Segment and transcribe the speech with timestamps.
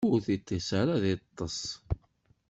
[0.09, 1.59] Ur tiṭ-is ara ad iṭṭes.